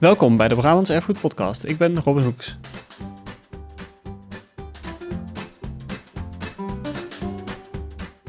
Welkom 0.00 0.36
bij 0.36 0.48
de 0.48 0.54
Brabants 0.54 0.90
Erfgoed 0.90 1.20
Podcast. 1.20 1.64
Ik 1.64 1.78
ben 1.78 2.00
Robin 2.00 2.24
Hoeks. 2.24 2.58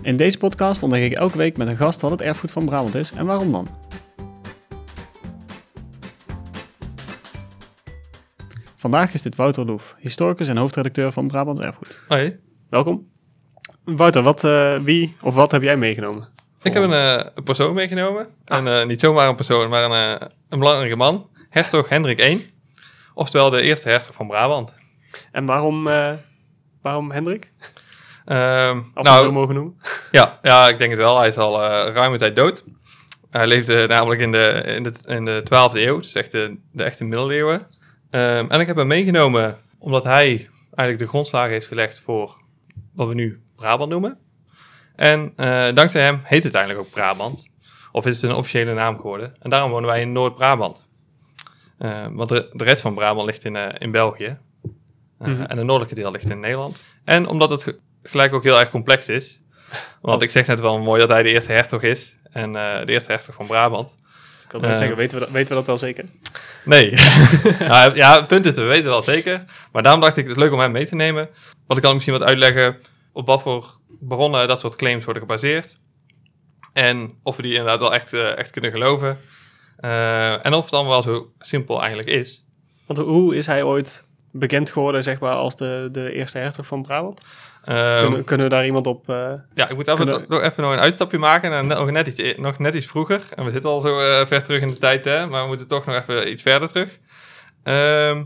In 0.01 0.17
deze 0.17 0.37
podcast 0.37 0.83
ontdek 0.83 1.03
ik 1.03 1.11
elke 1.11 1.37
week 1.37 1.57
met 1.57 1.67
een 1.67 1.77
gast 1.77 2.01
wat 2.01 2.11
het 2.11 2.21
erfgoed 2.21 2.51
van 2.51 2.65
Brabant 2.65 2.95
is 2.95 3.11
en 3.11 3.25
waarom 3.25 3.51
dan. 3.51 3.67
Vandaag 8.75 9.13
is 9.13 9.21
dit 9.21 9.35
Wouter 9.35 9.65
Loef, 9.65 9.95
historicus 9.99 10.47
en 10.47 10.57
hoofdredacteur 10.57 11.11
van 11.11 11.27
Brabants 11.27 11.61
Erfgoed. 11.61 12.03
Hoi. 12.07 12.39
Welkom. 12.69 13.07
Wouter, 13.83 14.23
wat, 14.23 14.43
eh, 14.43 14.79
wie 14.79 15.15
of 15.21 15.35
wat 15.35 15.51
heb 15.51 15.61
jij 15.61 15.77
meegenomen? 15.77 16.27
Ik 16.61 16.73
heb 16.73 16.83
een, 16.83 16.93
eh, 16.93 17.25
een 17.35 17.43
persoon 17.43 17.73
meegenomen. 17.73 18.27
En 18.45 18.67
eh, 18.67 18.85
niet 18.85 18.99
zomaar 18.99 19.29
een 19.29 19.35
persoon, 19.35 19.69
maar 19.69 19.83
een, 19.83 20.29
een 20.49 20.59
belangrijke 20.59 20.95
man. 20.95 21.29
Hertog 21.51 21.89
Hendrik 21.89 22.21
I. 22.21 22.49
Oftewel 23.13 23.49
de 23.49 23.61
eerste 23.61 23.89
hertog 23.89 24.15
van 24.15 24.27
Brabant. 24.27 24.77
En 25.31 25.45
waarom, 25.45 25.87
eh, 25.87 26.13
waarom 26.81 27.11
Hendrik? 27.11 27.51
Ehm, 28.25 28.75
Als 28.77 28.85
we 28.93 29.01
nou, 29.01 29.25
zo 29.25 29.31
mogen 29.31 29.55
noemen. 29.55 29.77
ja, 30.11 30.39
ja, 30.41 30.67
ik 30.67 30.77
denk 30.77 30.89
het 30.89 30.99
wel. 30.99 31.19
Hij 31.19 31.27
is 31.27 31.37
al 31.37 31.63
eh, 31.63 31.93
ruime 31.93 32.17
tijd 32.17 32.35
dood. 32.35 32.63
Hij 33.29 33.47
leefde 33.47 33.87
namelijk 33.87 34.21
in 34.21 34.31
de, 34.31 34.63
in 34.65 34.83
de, 34.83 34.93
in 35.05 35.25
de 35.25 35.43
12e 35.43 35.75
eeuw. 35.77 35.99
Dus 35.99 36.13
echt 36.13 36.31
de, 36.31 36.57
de 36.71 36.83
echte 36.83 37.03
middeleeuwen. 37.03 37.67
Ehm, 38.09 38.45
en 38.49 38.59
ik 38.59 38.67
heb 38.67 38.75
hem 38.75 38.87
meegenomen 38.87 39.57
omdat 39.79 40.03
hij 40.03 40.47
eigenlijk 40.75 40.97
de 40.97 41.07
grondslagen 41.07 41.51
heeft 41.51 41.67
gelegd 41.67 41.99
voor 41.99 42.41
wat 42.93 43.07
we 43.07 43.13
nu 43.13 43.41
Brabant 43.55 43.89
noemen. 43.89 44.17
En 44.95 45.33
eh, 45.35 45.73
dankzij 45.73 46.01
hem 46.01 46.19
heet 46.23 46.43
het 46.43 46.53
eigenlijk 46.53 46.87
ook 46.87 46.93
Brabant. 46.93 47.49
Of 47.91 48.05
is 48.05 48.21
het 48.21 48.31
een 48.31 48.37
officiële 48.37 48.73
naam 48.73 48.95
geworden. 48.95 49.35
En 49.39 49.49
daarom 49.49 49.71
wonen 49.71 49.89
wij 49.89 50.01
in 50.01 50.11
Noord-Brabant. 50.11 50.89
Eh, 51.81 52.05
want 52.11 52.29
de, 52.29 52.49
de 52.53 52.63
rest 52.63 52.81
van 52.81 52.93
Brabant 52.93 53.25
ligt 53.27 53.43
in, 53.45 53.55
eh, 53.55 53.67
in 53.77 53.91
België. 53.91 54.25
Eh, 54.25 55.27
Mhm. 55.27 55.41
En 55.41 55.57
het 55.57 55.65
noordelijke 55.65 55.95
deel 55.95 56.11
ligt 56.11 56.29
in 56.29 56.39
Nederland. 56.39 56.83
En 57.05 57.27
omdat 57.27 57.49
het 57.49 57.63
ge- 57.63 57.79
gelijk 58.03 58.33
ook 58.33 58.43
heel 58.43 58.59
erg 58.59 58.69
complex 58.69 59.07
is. 59.09 59.41
Want 60.01 60.21
ik 60.21 60.29
zeg 60.29 60.47
net 60.47 60.59
wel 60.59 60.79
mooi 60.79 60.99
dat 60.99 61.09
hij 61.09 61.23
de 61.23 61.29
eerste 61.29 61.51
hertog 61.51 61.81
is. 61.81 62.15
En 62.31 62.51
de 62.53 62.83
eerste 62.85 63.11
hertog 63.11 63.35
van 63.35 63.47
Brabant. 63.47 63.89
Ik 64.45 64.51
wil 64.51 64.59
net 64.69 64.77
zeggen, 64.77 64.97
weten 64.97 65.13
we, 65.19 65.23
dat, 65.23 65.33
weten 65.33 65.49
we 65.49 65.55
dat 65.55 65.65
wel 65.65 65.77
zeker? 65.77 66.05
Nee. 66.65 66.91
nou, 67.67 67.95
ja, 67.95 68.15
het 68.15 68.27
punt 68.27 68.45
is, 68.45 68.53
we 68.53 68.61
weten 68.63 68.89
wel 68.89 69.01
zeker. 69.01 69.43
Maar 69.71 69.83
daarom 69.83 70.01
dacht 70.01 70.17
ik, 70.17 70.23
het 70.27 70.35
is 70.37 70.41
leuk 70.43 70.51
om 70.51 70.59
hem 70.59 70.71
mee 70.71 70.85
te 70.87 70.95
nemen. 70.95 71.29
Want 71.67 71.79
ik 71.79 71.85
kan 71.85 71.93
misschien 71.93 72.17
wat 72.17 72.27
uitleggen 72.27 72.77
op 73.13 73.25
wat 73.25 73.41
voor 73.41 73.79
bronnen 73.99 74.47
dat 74.47 74.59
soort 74.59 74.75
claims 74.75 75.03
worden 75.05 75.21
gebaseerd. 75.23 75.77
En 76.73 77.13
of 77.23 77.35
we 77.35 77.41
die 77.41 77.51
inderdaad 77.51 77.79
wel 77.79 77.93
echt, 77.93 78.13
echt 78.13 78.51
kunnen 78.51 78.71
geloven. 78.71 79.17
Eh, 79.77 80.45
en 80.45 80.53
of 80.53 80.63
het 80.65 80.73
allemaal 80.73 80.91
wel 81.03 81.13
zo 81.15 81.31
simpel 81.39 81.79
eigenlijk 81.81 82.09
is. 82.09 82.45
Want 82.85 82.99
hoe 82.99 83.35
is 83.35 83.45
hij 83.45 83.63
ooit 83.63 84.07
bekend 84.31 84.71
geworden, 84.71 85.03
zeg 85.03 85.19
maar, 85.19 85.35
als 85.35 85.55
de, 85.55 85.89
de 85.91 86.13
eerste 86.13 86.37
hertog 86.37 86.65
van 86.67 86.81
Brabant? 86.81 87.21
Ehm, 87.63 88.01
kunnen, 88.03 88.23
kunnen 88.25 88.47
we 88.47 88.53
daar 88.53 88.65
iemand 88.65 88.87
op... 88.87 89.09
eh, 89.09 89.33
ja, 89.53 89.69
ik 89.69 89.75
moet 89.75 89.87
even, 89.87 90.05
kunnen- 90.05 90.25
nog 90.27 90.41
even 90.41 90.63
nog 90.63 90.73
een 90.73 90.79
uitstapje 90.79 91.17
maken. 91.17 91.51
En 91.53 91.67
nog 91.67 91.91
net, 91.91 92.07
iets, 92.07 92.37
nog 92.37 92.59
net 92.59 92.73
iets 92.73 92.87
vroeger. 92.87 93.21
En 93.35 93.45
we 93.45 93.51
zitten 93.51 93.69
al 93.69 93.79
zo 93.81 93.99
eh, 93.99 94.25
ver 94.25 94.43
terug 94.43 94.61
in 94.61 94.67
de 94.67 94.77
tijd, 94.77 95.05
hè, 95.05 95.25
maar 95.27 95.41
we 95.41 95.47
moeten 95.47 95.67
toch 95.67 95.85
nog 95.85 95.95
even 95.95 96.31
iets 96.31 96.41
verder 96.41 96.69
terug. 96.69 96.99
Ehm, 97.63 98.23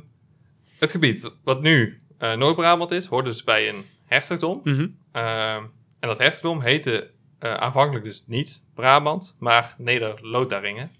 het 0.79 0.91
gebied 0.91 1.31
wat 1.43 1.61
nu 1.61 1.99
Noord-Brabant 2.35 2.91
is, 2.91 3.05
hoort 3.05 3.25
dus 3.25 3.43
bij 3.43 3.69
een 3.69 3.85
hertogdom. 4.05 4.61
mhm. 4.63 4.87
Ehm, 5.11 5.63
en 5.99 6.07
dat 6.07 6.17
hertogdom 6.17 6.61
heette 6.61 7.11
aanvankelijk 7.39 8.05
dus 8.05 8.23
niet 8.27 8.63
Brabant, 8.75 9.35
maar 9.39 9.75
Neder-Lotharingen. 9.77 10.91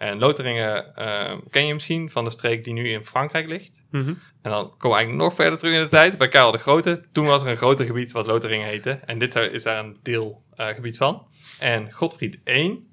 En 0.00 0.18
Lotharingen 0.18 0.96
ehm, 0.96 1.38
ken 1.50 1.66
je 1.66 1.72
misschien 1.72 2.10
van 2.10 2.24
de 2.24 2.30
streek 2.30 2.64
die 2.64 2.72
nu 2.72 2.88
in 2.88 3.04
Frankrijk 3.04 3.46
ligt. 3.46 3.84
mhm. 3.90 4.08
En 4.42 4.50
dan 4.50 4.62
komen 4.62 4.80
we 4.80 4.94
eigenlijk 4.94 5.22
nog 5.22 5.34
verder 5.34 5.58
terug 5.58 5.74
in 5.74 5.82
de 5.82 5.88
tijd, 5.88 6.18
bij 6.18 6.28
Karel 6.28 6.50
de 6.50 6.58
Grote. 6.58 7.04
Toen 7.12 7.26
was 7.26 7.42
er 7.42 7.48
een 7.48 7.56
groter 7.56 7.86
gebied 7.86 8.12
wat 8.12 8.26
Lotharingen 8.26 8.68
heette. 8.68 8.90
En 8.90 9.18
dit 9.18 9.34
is 9.34 9.62
daar 9.62 9.84
een 9.84 9.98
deelgebied 10.02 10.96
van. 10.96 11.26
En 11.58 11.92
Godfried 11.92 12.38
I, 12.44 12.88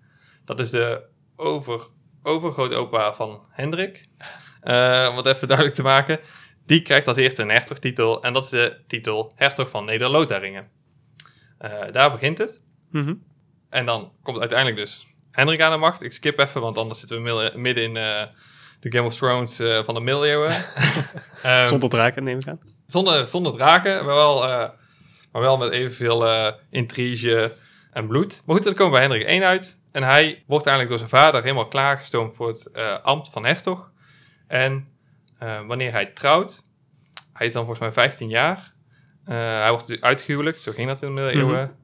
dat 0.46 0.60
is 0.60 0.70
de 0.70 1.02
over, 1.36 1.88
overgrootopa 2.22 3.14
van 3.14 3.46
Hendrik. 3.50 4.08
Eh, 4.62 5.08
om 5.10 5.18
het 5.18 5.26
even 5.26 5.48
duidelijk 5.48 5.78
te 5.78 5.84
maken. 5.84 6.20
Die 6.66 6.82
krijgt 6.82 7.08
als 7.08 7.18
eerste 7.18 7.42
een 7.42 7.50
hertogtitel. 7.50 8.24
En 8.24 8.34
dat 8.34 8.44
is 8.44 8.50
de 8.50 8.78
titel 8.88 9.32
hertog 9.36 9.70
van 9.70 9.86
Neder-Lotharingen. 9.86 10.68
Eh, 11.58 11.92
daar 11.92 12.12
begint 12.12 12.38
het. 12.38 12.64
Mhm. 12.92 13.14
En 13.70 13.86
dan 13.86 14.12
komt 14.24 14.40
uiteindelijk 14.40 14.80
dus 14.80 15.17
Hendrik 15.38 15.62
aan 15.62 15.72
de 15.72 15.78
macht. 15.78 16.02
Ik 16.04 16.12
skip 16.12 16.40
even, 16.40 16.62
want 16.62 16.78
anders 16.78 17.00
zitten 17.00 17.24
we 17.24 17.52
midden- 17.56 17.84
in 17.84 17.98
eh, 17.98 18.24
de 18.80 18.92
Game 18.92 19.08
of 19.08 19.16
Thrones 19.16 19.60
eh, 19.60 19.84
van 19.84 19.94
de 19.94 20.00
middeleeuwen. 20.02 20.52
Ehm, 21.44 21.68
Zonder 21.68 21.90
draken, 21.90 22.24
neem 22.24 22.38
ik 22.40 22.48
aan. 22.48 22.60
zonder, 22.88 23.28
zonder 23.28 23.52
draken, 23.52 24.06
maar 24.06 24.16
wel, 24.16 24.44
eh, 24.44 24.70
maar 25.32 25.42
wel 25.42 25.58
met 25.58 25.72
evenveel 25.72 26.52
intrige 26.70 27.56
en 27.92 28.08
bloed. 28.08 28.42
Maar 28.46 28.56
goed, 28.56 28.66
dan 28.66 28.74
komen 28.74 28.94
we 28.94 29.08
bij 29.08 29.18
Hendrik 29.18 29.42
I 29.42 29.44
uit. 29.44 29.78
En 29.92 30.04
hij 30.04 30.44
wordt 30.48 30.66
eigenlijk 30.66 31.00
door 31.00 31.08
zijn 31.10 31.22
vader 31.24 31.42
helemaal 31.42 31.68
klaargestoomd 31.68 32.36
voor 32.36 32.48
het 32.48 32.74
ambt 33.04 33.30
van 33.30 33.46
hertog. 33.46 33.92
En 34.48 34.88
wanneer 35.68 35.92
hij 35.92 36.06
trouwt, 36.06 36.62
hij 37.34 37.48
is 37.48 37.54
dan 37.54 37.66
volgens 37.66 37.86
mij 37.86 37.94
15 37.94 38.30
jaar. 38.30 38.74
Hij 39.26 39.70
wordt 39.70 40.02
uitgehuwelijkd, 40.02 40.62
zo 40.62 40.72
ging 40.72 40.88
dat 40.88 41.02
in 41.02 41.08
de 41.08 41.22
middeleeuwen, 41.22 41.76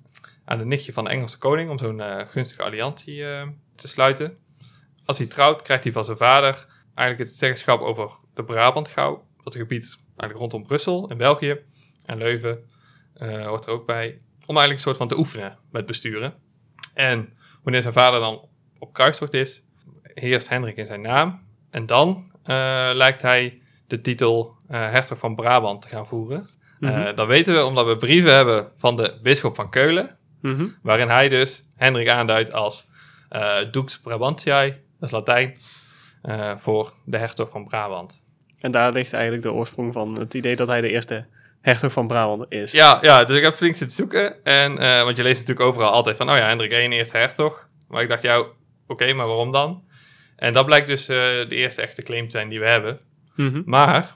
aan 0.45 0.57
de 0.57 0.65
nichtje 0.65 0.93
van 0.93 1.03
de 1.03 1.09
Engelse 1.09 1.37
koning 1.37 1.69
om 1.69 1.77
zo'n 1.77 2.01
eh, 2.01 2.27
gunstige 2.27 2.63
alliantie 2.63 3.25
eh, 3.25 3.47
te 3.75 3.87
sluiten. 3.87 4.37
Als 5.05 5.17
hij 5.17 5.27
trouwt, 5.27 5.61
krijgt 5.61 5.83
hij 5.83 5.93
van 5.93 6.05
zijn 6.05 6.17
vader 6.17 6.67
eigenlijk 6.95 7.29
het 7.29 7.39
zeggenschap 7.39 7.81
over 7.81 8.11
de 8.33 8.43
Brabantgouw. 8.43 9.25
Dat 9.43 9.55
gebied 9.55 9.97
eigenlijk 10.05 10.39
rondom 10.39 10.67
Brussel 10.67 11.09
in 11.09 11.17
België 11.17 11.59
en 12.05 12.17
Leuven 12.17 12.69
eh, 13.13 13.45
hoort 13.45 13.65
er 13.65 13.71
ook 13.71 13.85
bij. 13.85 14.17
Om 14.45 14.57
eigenlijk 14.57 14.73
een 14.73 14.79
soort 14.79 14.97
van 14.97 15.07
te 15.07 15.17
oefenen 15.17 15.57
met 15.71 15.85
besturen. 15.85 16.33
En 16.93 17.33
wanneer 17.63 17.81
zijn 17.81 17.93
vader 17.93 18.19
dan 18.19 18.49
op 18.79 18.93
kruistocht 18.93 19.33
is, 19.33 19.63
heerst 20.03 20.49
Hendrik 20.49 20.77
in 20.77 20.85
zijn 20.85 21.01
naam. 21.01 21.41
En 21.69 21.85
dan 21.85 22.31
lijkt 22.93 23.21
hij 23.21 23.61
de 23.87 24.01
titel 24.01 24.55
hertog 24.67 25.17
van 25.17 25.35
Brabant 25.35 25.81
te 25.81 25.89
gaan 25.89 26.07
voeren. 26.07 26.49
Eh, 26.83 27.15
dat 27.15 27.27
weten 27.27 27.53
we 27.53 27.65
omdat 27.65 27.85
we 27.85 27.95
brieven 27.95 28.35
hebben 28.35 28.71
van 28.77 28.95
de 28.95 29.19
bisschop 29.21 29.55
van 29.55 29.69
Keulen. 29.69 30.17
Mhm. 30.43 30.67
Waarin 30.81 31.09
hij 31.09 31.29
dus 31.29 31.63
Hendrik 31.75 32.09
aanduidt 32.09 32.51
als 32.51 32.85
eh 33.29 33.57
Dux 33.71 33.99
Brabantiae, 33.99 34.69
dat 34.69 35.09
is 35.09 35.11
Latijn, 35.11 35.57
eh, 36.21 36.51
voor 36.57 36.93
de 37.05 37.17
hertog 37.17 37.49
van 37.49 37.67
Brabant. 37.67 38.23
En 38.59 38.71
daar 38.71 38.91
ligt 38.91 39.13
eigenlijk 39.13 39.43
de 39.43 39.51
oorsprong 39.51 39.93
van 39.93 40.19
het 40.19 40.33
idee 40.33 40.55
dat 40.55 40.67
hij 40.67 40.81
de 40.81 40.89
eerste 40.89 41.25
hertog 41.61 41.91
van 41.91 42.07
Brabant 42.07 42.45
is. 42.49 42.71
Ja, 42.71 42.97
ja, 43.01 43.23
dus 43.23 43.37
ik 43.37 43.43
heb 43.43 43.53
flink 43.53 43.75
zitten 43.75 43.95
zoeken. 43.95 44.43
En, 44.43 44.77
eh, 44.77 45.03
want 45.03 45.17
je 45.17 45.23
leest 45.23 45.39
natuurlijk 45.39 45.67
overal 45.67 45.91
altijd 45.91 46.17
van, 46.17 46.29
oh 46.29 46.37
ja, 46.37 46.47
Hendrik 46.47 46.71
I, 46.71 46.75
eerste 46.75 47.17
hertog. 47.17 47.69
Maar 47.87 48.01
ik 48.01 48.09
dacht, 48.09 48.21
ja, 48.21 48.45
oké, 48.87 49.13
maar 49.13 49.27
waarom 49.27 49.51
dan? 49.51 49.83
En 50.35 50.53
dat 50.53 50.65
blijkt 50.65 50.87
dus 50.87 51.05
de 51.05 51.45
eerste 51.49 51.81
echte 51.81 52.01
claim 52.01 52.27
te 52.27 52.37
zijn 52.37 52.49
die 52.49 52.59
we 52.59 52.67
hebben. 52.67 52.99
Mhm. 53.35 53.61
Maar, 53.65 54.13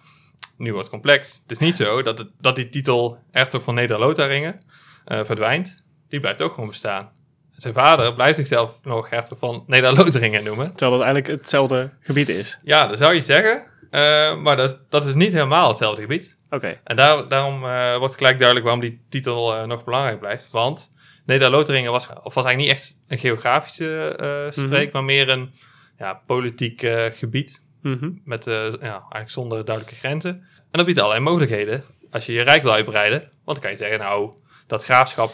nu 0.58 0.72
wordt 0.72 0.92
het 0.92 0.94
complex. 0.94 1.40
Het 1.42 1.52
is 1.52 1.58
niet 1.58 1.76
zo 1.76 2.02
dat, 2.02 2.18
het, 2.18 2.30
dat 2.40 2.56
die 2.56 2.70
titel 2.70 3.20
hertog 3.32 3.64
van 3.64 3.74
Neder-Lotharingen 3.74 4.62
eh, 5.06 5.26
verdwijnt. 5.26 5.84
Die 6.10 6.20
blijft 6.20 6.42
ook 6.42 6.54
gewoon 6.54 6.70
bestaan. 6.70 7.10
Zijn 7.56 7.74
vader 7.74 8.14
blijft 8.14 8.36
zichzelf 8.38 8.80
nog 8.84 9.10
hertog 9.10 9.38
van 9.40 9.64
Neder-Lotharingen 9.68 10.44
noemen. 10.44 10.68
Terwijl 10.76 10.98
dat 10.98 11.08
eigenlijk 11.08 11.40
hetzelfde 11.42 11.90
gebied 12.00 12.30
is. 12.30 12.60
Ja, 12.64 12.88
dat 12.88 12.98
zou 12.98 13.14
je 13.14 13.22
zeggen. 13.22 13.66
Eh, 13.92 14.36
maar 14.38 14.56
dat, 14.58 14.70
is- 14.70 14.78
dat 14.90 15.06
is 15.06 15.14
niet 15.14 15.32
helemaal 15.34 15.68
hetzelfde 15.68 16.02
gebied. 16.02 16.38
Oké. 16.50 16.80
En 16.84 16.96
daar, 16.96 17.28
daarom 17.28 17.66
eh, 17.66 17.98
wordt 17.98 18.16
gelijk 18.16 18.36
duidelijk 18.38 18.68
waarom 18.68 18.84
die 18.84 19.02
titel 19.10 19.56
eh, 19.56 19.64
nog 19.66 19.84
belangrijk 19.84 20.20
blijft. 20.20 20.48
Want 20.52 20.92
Neder-Lotharingen 21.26 21.92
was, 21.92 22.08
of 22.24 22.34
was 22.34 22.46
eigenlijk 22.46 22.58
niet 22.58 22.70
echt 22.70 22.98
een 23.08 23.18
geografische 23.18 24.16
eh, 24.16 24.64
streek, 24.64 24.84
Mhm. 24.88 24.94
maar 24.94 25.04
meer 25.04 25.30
een 25.30 25.54
ja, 25.98 26.14
politiek 26.26 26.88
gebied. 27.14 27.62
Mhm. 27.82 28.10
Met 28.26 28.46
ja, 28.46 28.70
eigenlijk 28.82 29.30
zonder 29.30 29.66
duidelijke 29.66 30.00
grenzen. 30.00 30.32
En 30.56 30.68
dat 30.72 30.86
biedt 30.86 31.00
allerlei 31.00 31.24
mogelijkheden 31.24 31.84
als 32.12 32.26
je 32.26 32.34
je 32.34 32.42
rijk 32.42 32.64
wil 32.64 32.72
uitbreiden. 32.72 33.20
Want 33.20 33.30
dan 33.46 33.60
kan 33.60 33.72
je 33.72 33.78
zeggen, 33.78 34.00
nou, 34.00 34.32
dat 34.68 34.84
graafschap 34.84 35.32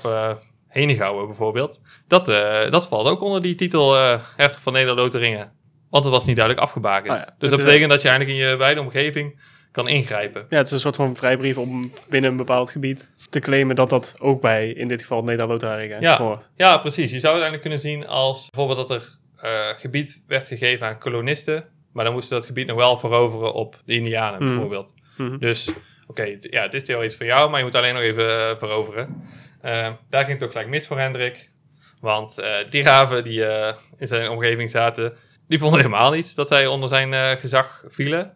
Henegouwen 0.74 1.26
bijvoorbeeld, 1.28 1.80
dat, 2.08 2.30
eh, 2.30 2.70
dat 2.72 2.88
valt 2.88 3.08
ook 3.08 3.22
onder 3.22 3.42
die 3.42 3.56
titel 3.56 3.98
eh 3.98 4.20
hertog 4.36 4.62
van 4.62 4.74
Neder-Lotharingen. 4.74 5.52
Want 5.90 6.04
het 6.04 6.14
was 6.14 6.26
niet 6.26 6.36
duidelijk 6.36 6.66
afgebakend. 6.66 7.12
Oh 7.12 7.18
ja, 7.18 7.24
dus 7.26 7.50
het 7.50 7.50
dat 7.50 7.66
betekent 7.68 7.90
dat 7.92 8.02
je 8.02 8.08
eigenlijk 8.10 8.40
in 8.40 8.46
je 8.50 8.56
wijde 8.56 8.80
omgeving 8.82 9.40
kan 9.72 9.88
ingrijpen. 9.88 10.46
Ja, 10.50 10.58
het 10.58 10.66
is 10.66 10.72
een 10.74 10.80
soort 10.80 10.96
van 10.96 11.16
vrijbrief 11.16 11.58
om 11.58 11.92
binnen 12.10 12.32
een 12.32 12.38
bepaald 12.38 12.72
gebied 12.72 13.12
te 13.30 13.40
claimen 13.40 13.76
dat 13.76 13.90
dat 13.90 14.16
ook 14.20 14.42
bij, 14.42 14.70
in 14.70 14.88
dit 14.88 15.02
geval, 15.02 15.24
Neder-Lotharingen 15.24 16.02
Ja. 16.02 16.18
hoort. 16.18 16.50
Ja, 16.56 16.78
precies. 16.78 17.12
Je 17.12 17.20
zou 17.20 17.34
het 17.34 17.44
eigenlijk 17.44 17.62
kunnen 17.62 17.80
zien 17.80 18.08
als 18.08 18.50
bijvoorbeeld 18.50 18.88
dat 18.88 18.98
er 19.02 19.18
eh, 19.42 19.80
gebied 19.80 20.22
werd 20.28 20.48
gegeven 20.48 20.88
aan 20.88 20.98
kolonisten. 21.00 21.66
Maar 21.94 22.06
dan 22.06 22.14
moesten 22.14 22.38
dat 22.38 22.46
gebied 22.46 22.68
nog 22.68 22.78
wel 22.78 22.98
veroveren 22.98 23.54
op 23.54 23.82
de 23.86 23.94
Indianen 23.94 24.40
Mhm. 24.44 24.50
bijvoorbeeld. 24.52 24.94
Mhm. 25.18 25.38
Dus 25.38 25.70
oké, 26.08 26.38
ja, 26.40 26.62
het 26.62 26.74
is 26.74 26.86
theoretisch 26.86 27.16
voor 27.18 27.26
jou, 27.26 27.50
maar 27.50 27.60
je 27.60 27.66
moet 27.66 27.76
alleen 27.76 27.94
nog 27.94 28.04
even 28.04 28.58
veroveren. 28.60 29.24
Eh, 29.64 29.90
daar 30.10 30.20
ging 30.26 30.30
het 30.30 30.40
toch 30.40 30.52
gelijk 30.52 30.68
mis 30.70 30.88
voor 30.88 31.00
Hendrik. 31.00 31.50
Want 32.00 32.40
eh, 32.40 32.56
die 32.70 32.84
raven 32.84 33.24
die 33.24 33.46
eh, 33.46 33.76
in 33.98 34.08
zijn 34.08 34.30
omgeving 34.30 34.70
zaten, 34.70 35.14
die 35.48 35.60
vonden 35.60 35.78
helemaal 35.80 36.12
niet 36.12 36.36
dat 36.36 36.48
zij 36.48 36.68
onder 36.68 36.90
zijn 36.90 37.40
gezag 37.40 37.84
vielen. 37.88 38.34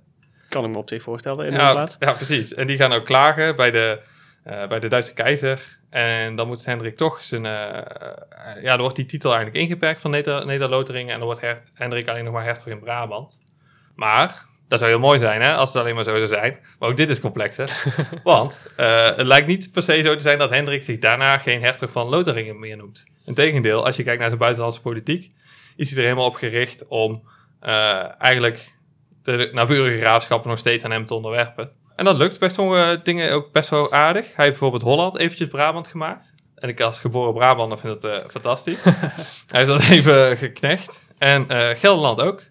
Kan 0.50 0.64
ik 0.66 0.70
me 0.72 0.78
op 0.78 0.90
zich 0.90 1.02
voorstellen 1.04 1.46
in 1.46 1.52
de 1.54 1.58
Ja, 1.60 1.72
plaats. 1.72 1.96
ja, 2.00 2.12
precies. 2.12 2.54
En 2.54 2.68
die 2.68 2.78
gaan 2.78 2.94
ook 2.94 3.06
klagen 3.06 3.56
bij 3.56 3.72
de, 3.72 4.00
bij 4.44 4.80
de 4.80 4.88
Duitse 4.88 5.14
keizer. 5.14 5.80
En 5.90 6.36
dan 6.36 6.48
moet 6.48 6.66
Hendrik 6.66 6.96
toch 6.96 7.24
zijn... 7.24 7.44
ja, 7.44 8.62
dan 8.62 8.80
wordt 8.80 8.96
die 8.96 9.06
titel 9.06 9.34
eigenlijk 9.34 9.64
ingeperkt 9.64 10.02
van 10.02 10.12
Neder- 10.12 10.46
Neder-Lotharingen. 10.46 11.12
En 11.14 11.18
dan 11.18 11.26
wordt 11.28 11.42
Her- 11.42 11.62
Hendrik 11.74 12.08
alleen 12.08 12.24
nog 12.24 12.34
maar 12.34 12.44
hertog 12.44 12.68
in 12.68 12.80
Brabant. 12.80 13.40
Maar, 13.96 14.46
dat 14.68 14.80
zou 14.80 14.92
heel 14.92 15.00
mooi 15.00 15.19
zijn 15.19 15.42
hè, 15.42 15.54
als 15.56 15.74
het 15.74 15.81
alleen 15.81 15.96
maar 15.96 16.04
zo 16.04 16.16
zou 16.16 16.28
zijn. 16.28 16.60
Maar 16.80 16.90
ook 16.90 16.98
dit 16.98 17.10
is 17.10 17.19
complexer. 17.19 17.69
Want 18.24 18.60
eh, 18.75 19.06
het 19.06 19.28
lijkt 19.28 19.48
niet 19.48 19.72
per 19.72 19.84
se 19.84 20.02
zo 20.02 20.16
te 20.16 20.22
zijn 20.22 20.38
dat 20.38 20.50
Hendrik 20.50 20.84
zich 20.84 21.00
daarna 21.00 21.38
geen 21.38 21.62
hertog 21.62 21.92
van 21.92 22.08
Lotharingen 22.08 22.60
meer 22.60 22.78
noemt. 22.78 23.06
Integendeel, 23.25 23.86
als 23.86 23.96
je 23.96 24.04
kijkt 24.04 24.19
naar 24.19 24.28
zijn 24.28 24.40
buitenlandse 24.40 24.81
politiek, 24.81 25.31
is 25.75 25.90
hij 25.90 25.98
er 25.98 26.04
helemaal 26.04 26.25
op 26.25 26.36
gericht 26.36 26.88
om 26.88 27.24
eh, 27.60 28.22
eigenlijk 28.22 28.75
de 29.24 29.50
naburige 29.54 29.98
graafschappen 29.98 30.50
nog 30.50 30.60
steeds 30.60 30.84
aan 30.84 30.92
hem 30.92 31.06
te 31.06 31.14
onderwerpen. 31.14 31.72
En 31.96 32.06
dat 32.06 32.18
lukt 32.18 32.40
bij 32.40 32.50
sommige 32.50 33.00
dingen 33.04 33.31
ook 33.31 33.52
best 33.52 33.69
wel 33.69 33.92
aardig. 33.92 34.24
Hij 34.24 34.46
heeft 34.46 34.60
bijvoorbeeld 34.60 34.81
Holland 34.81 35.18
eventjes 35.18 35.48
Brabant 35.48 35.88
gemaakt. 35.88 36.34
En 36.56 36.69
ik 36.69 36.81
als 36.81 37.00
geboren 37.00 37.34
Brabander 37.34 37.78
vind 37.80 38.04
het 38.04 38.12
eh, 38.12 38.30
fantastisch. 38.30 38.84
hij 39.52 39.66
heeft 39.66 39.68
dat 39.68 39.90
even 39.90 40.38
geknecht. 40.38 41.00
En 41.18 41.46
Gelderland 41.78 42.22
ook. 42.22 42.44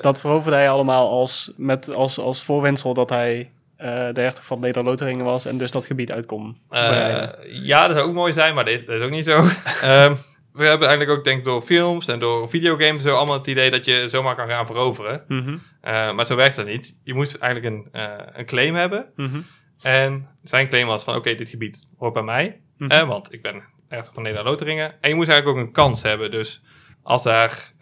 Dat 0.00 0.20
veroverde 0.20 0.56
hij 0.56 0.70
allemaal 0.70 1.08
als, 1.10 1.52
met, 1.56 1.94
als, 1.94 2.18
als 2.18 2.42
voorwensel 2.42 2.94
dat 2.94 3.10
hij 3.10 3.50
eh, 3.76 3.86
de 4.12 4.20
hertog 4.20 4.44
van 4.46 4.60
Neder-Lotharingen 4.60 5.24
was 5.24 5.44
en 5.44 5.58
dus 5.58 5.70
dat 5.70 5.86
gebied 5.86 6.12
uit 6.12 6.26
kon 6.26 6.56
Eh, 6.70 7.28
ja, 7.46 7.86
dat 7.86 7.96
zou 7.96 8.08
ook 8.08 8.14
mooi 8.14 8.32
zijn, 8.32 8.54
maar 8.54 8.64
dat 8.64 8.74
is, 8.74 8.84
dat 8.86 8.96
is 8.96 9.02
ook 9.02 9.10
niet 9.10 9.24
zo. 9.24 9.38
Ehm, 9.82 10.14
we 10.52 10.64
hebben 10.66 10.88
eigenlijk 10.88 11.18
ook, 11.18 11.24
denk 11.24 11.38
ik, 11.38 11.44
door 11.44 11.62
films 11.62 12.06
en 12.08 12.18
door 12.18 12.48
videogames 12.48 13.02
zo 13.02 13.14
allemaal 13.16 13.38
het 13.38 13.46
idee 13.46 13.70
dat 13.70 13.84
je 13.84 14.08
zomaar 14.08 14.36
kan 14.36 14.48
gaan 14.48 14.66
veroveren. 14.66 15.24
Mhm, 15.28 15.56
Eh, 15.80 16.12
maar 16.12 16.26
zo 16.26 16.36
werkt 16.36 16.56
dat 16.56 16.66
niet. 16.66 16.96
Je 17.04 17.14
moet 17.14 17.38
eigenlijk 17.38 17.74
een, 17.74 18.00
een 18.32 18.46
claim 18.46 18.74
hebben. 18.74 19.06
mhm, 19.16 19.40
En 19.82 20.28
zijn 20.44 20.68
claim 20.68 20.86
was 20.86 21.04
van, 21.04 21.14
oké, 21.16 21.34
dit 21.34 21.48
gebied 21.48 21.86
hoort 21.98 22.12
bij 22.12 22.22
mij. 22.22 22.60
mhm. 22.78 23.06
Want 23.06 23.32
ik 23.32 23.42
ben 23.42 23.62
hertog 23.88 24.14
van 24.14 24.22
Neder-Lotharingen. 24.22 24.94
En 25.00 25.08
je 25.08 25.14
moest 25.14 25.28
eigenlijk 25.28 25.58
ook 25.58 25.66
een 25.66 25.72
kans 25.72 26.02
hebben. 26.02 26.30
Dus 26.30 26.62
als 27.02 27.22
daar 27.22 27.72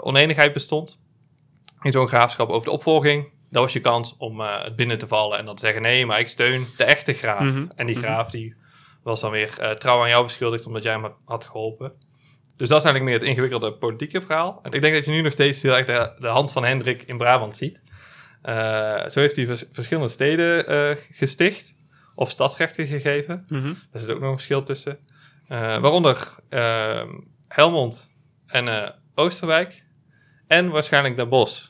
oneenigheid 0.00 0.52
bestond 0.52 0.98
in 1.82 1.92
zo'n 1.92 2.08
graafschap 2.08 2.48
over 2.48 2.64
de 2.64 2.70
opvolging, 2.74 3.32
dan 3.50 3.62
was 3.62 3.72
je 3.72 3.80
kans 3.80 4.16
om 4.18 4.40
het 4.40 4.76
binnen 4.76 4.98
te 4.98 5.06
vallen 5.06 5.38
en 5.38 5.44
dan 5.44 5.54
te 5.54 5.64
zeggen: 5.64 5.82
nee, 5.82 6.06
maar 6.06 6.20
ik 6.20 6.28
steun 6.28 6.66
de 6.76 6.84
echte 6.84 7.12
graaf. 7.12 7.40
Mhm. 7.40 7.66
En 7.76 7.86
die 7.86 7.96
Mhm. 7.96 8.04
graaf 8.04 8.30
die 8.30 8.54
was 9.02 9.20
dan 9.20 9.30
weer 9.30 9.58
eh, 9.58 9.70
trouw 9.70 10.02
aan 10.02 10.08
jou 10.08 10.24
verschuldigd 10.24 10.66
omdat 10.66 10.82
jij 10.82 10.92
hem 10.92 11.12
had- 11.24 11.44
geholpen. 11.44 11.92
Dus 12.56 12.68
dat 12.68 12.78
is 12.78 12.84
eigenlijk 12.84 13.04
meer 13.04 13.14
het 13.14 13.22
ingewikkelde 13.28 13.72
politieke 13.78 14.20
verhaal. 14.20 14.58
En 14.62 14.72
ik 14.72 14.80
denk 14.80 14.94
dat 14.94 15.04
je 15.04 15.10
nu 15.10 15.20
nog 15.20 15.32
steeds 15.32 15.62
heel 15.62 15.76
erg 15.76 15.86
de, 15.86 16.12
de 16.18 16.26
hand 16.26 16.52
van 16.52 16.64
Hendrik 16.64 17.02
in 17.02 17.16
Brabant 17.16 17.56
ziet. 17.56 17.80
Eh, 18.42 19.08
zo 19.08 19.20
heeft 19.20 19.36
hij 19.36 19.46
vers- 19.46 19.64
verschillende 19.72 20.08
steden 20.08 20.98
gesticht 21.10 21.74
of 22.14 22.30
stadsrechten 22.30 22.86
gegeven. 22.86 23.44
Mhm. 23.48 23.72
Daar 23.92 24.00
zit 24.00 24.10
ook 24.10 24.20
nog 24.20 24.28
een 24.30 24.34
verschil 24.36 24.62
tussen. 24.62 24.98
Waaronder 25.48 26.34
ehm, 26.48 27.08
Helmond 27.48 28.10
en 28.46 28.94
Oosterwijk. 29.14 29.84
En 30.50 30.68
waarschijnlijk 30.70 31.28
Bosch. 31.28 31.68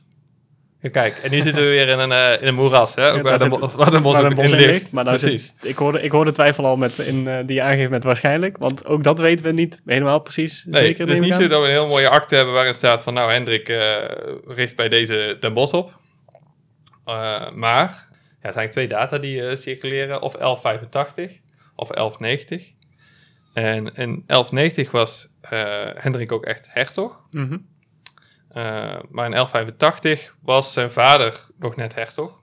Ja, 0.81 0.89
kijk, 0.91 1.19
en 1.19 1.31
nu 1.31 1.43
zitten 1.43 1.63
we 1.63 1.69
weer 1.69 1.89
in 1.89 1.99
een, 1.99 2.13
eh, 2.13 2.43
in 2.43 2.49
een 2.49 2.55
moeras, 2.55 2.95
hè? 2.95 3.09
Ook 3.11 3.17
Ja, 3.17 3.23
waar, 3.23 3.39
de, 3.39 3.45
zit- 3.45 3.59
waar 3.59 4.03
Bosch 4.03 4.21
Waar 4.21 4.35
bos 4.35 4.51
in 4.51 4.57
ligt. 4.59 4.71
ligt. 4.71 4.93
Maar 4.93 5.05
nou 5.05 5.19
zit, 5.19 5.55
ik, 5.63 5.77
hoorde, 5.77 6.03
ik 6.03 6.11
hoorde 6.11 6.33
twijfel 6.33 6.67
al 6.67 6.77
met 6.77 6.99
in, 6.99 7.29
eh, 7.29 7.39
die 7.47 7.55
je 7.57 7.63
aangeeft 7.63 7.91
met 7.91 8.05
waarschijnlijk. 8.05 8.57
Want 8.59 8.87
ook 8.87 9.03
dat 9.03 9.19
weten 9.19 9.45
we 9.47 9.53
niet 9.53 9.81
helemaal 9.85 10.19
precies 10.21 10.65
Nee, 10.65 10.83
zeker. 10.83 11.01
het 11.01 11.09
is 11.09 11.15
neem 11.15 11.17
ik 11.17 11.23
niet 11.25 11.33
aan. 11.33 11.41
zo 11.43 11.49
dat 11.49 11.61
we 11.61 11.67
een 11.67 11.73
heel 11.73 11.87
mooie 11.87 12.09
akte 12.09 12.35
hebben 12.35 12.55
waarin 12.55 12.75
staat 12.75 13.03
van... 13.03 13.15
Nou, 13.15 13.33
Hendrik 13.33 13.69
eh, 13.69 14.05
richt 14.47 14.77
bij 14.77 14.89
deze 14.89 15.37
Den 15.41 15.55
Bosch 15.55 15.73
op. 15.75 15.99
Maar 17.55 18.09
ja, 18.43 18.49
er 18.49 18.53
zijn 18.53 18.71
twee 18.71 18.89
data 18.89 19.19
die 19.19 19.57
circuleren. 19.57 20.23
Of 20.23 20.33
1185 20.33 21.31
of 21.77 21.89
1190. 21.89 22.73
En 23.53 23.85
in 23.95 24.23
1190 24.27 24.91
was 24.91 25.29
Hendrik 25.95 26.33
ook 26.33 26.45
echt 26.45 26.69
hertog. 26.73 27.23
Eh, 27.33 27.43
maar 29.11 29.27
in 29.27 29.33
1185 29.33 30.35
was 30.43 30.73
zijn 30.73 30.93
vader 30.93 31.47
nog 31.59 31.77
net 31.77 31.95
hertog. 31.95 32.41